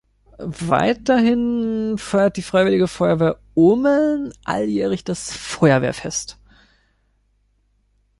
[0.39, 6.39] Weiterhin feiert die "Freiwillige Feuerwehr Ummeln" alljährlich das "Feuerwehrfest".